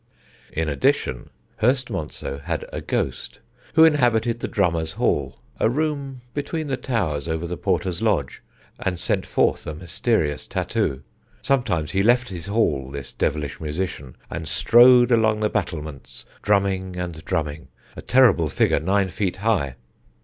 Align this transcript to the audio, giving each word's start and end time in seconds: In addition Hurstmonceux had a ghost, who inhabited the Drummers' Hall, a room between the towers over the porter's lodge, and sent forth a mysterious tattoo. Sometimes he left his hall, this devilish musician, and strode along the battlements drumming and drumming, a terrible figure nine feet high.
In 0.51 0.67
addition 0.67 1.29
Hurstmonceux 1.61 2.39
had 2.45 2.65
a 2.73 2.81
ghost, 2.81 3.39
who 3.75 3.83
inhabited 3.83 4.39
the 4.39 4.47
Drummers' 4.47 4.93
Hall, 4.93 5.37
a 5.59 5.69
room 5.69 6.21
between 6.33 6.65
the 6.65 6.75
towers 6.75 7.27
over 7.27 7.45
the 7.45 7.55
porter's 7.55 8.01
lodge, 8.01 8.41
and 8.79 8.99
sent 8.99 9.27
forth 9.27 9.67
a 9.67 9.75
mysterious 9.75 10.47
tattoo. 10.47 11.03
Sometimes 11.43 11.91
he 11.91 12.01
left 12.01 12.29
his 12.29 12.47
hall, 12.47 12.89
this 12.89 13.13
devilish 13.13 13.61
musician, 13.61 14.15
and 14.31 14.47
strode 14.47 15.11
along 15.11 15.41
the 15.41 15.51
battlements 15.51 16.25
drumming 16.41 16.95
and 16.95 17.23
drumming, 17.23 17.67
a 17.95 18.01
terrible 18.01 18.49
figure 18.49 18.79
nine 18.79 19.07
feet 19.09 19.37
high. 19.37 19.75